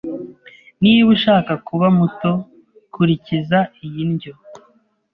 Niba 0.81 1.07
ushaka 1.15 1.51
kuba 1.67 1.87
muto, 1.97 2.31
kurikiza 2.93 3.59
iyi 3.85 4.03
ndyo. 4.11 4.33